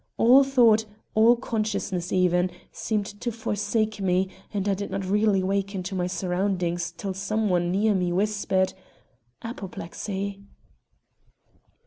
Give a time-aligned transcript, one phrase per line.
[0.17, 5.83] All thought, all consciousness even, seemed to forsake me, and I did not really waken
[5.83, 8.73] to my surroundings till some one near me whispered:
[9.43, 10.41] "Apoplexy!"